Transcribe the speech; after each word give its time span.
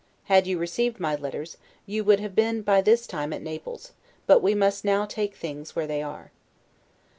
Had 0.23 0.47
you 0.47 0.57
received 0.57 0.99
my 0.99 1.15
letters, 1.15 1.57
you 1.85 2.03
would 2.03 2.19
have 2.19 2.33
been 2.33 2.63
by 2.63 2.81
this 2.81 3.05
time 3.05 3.31
at 3.33 3.43
Naples: 3.43 3.91
but 4.25 4.41
we 4.41 4.55
must 4.55 4.83
now 4.83 5.05
take 5.05 5.35
things 5.35 5.75
where 5.75 5.85
they 5.85 6.01
are. 6.01 6.31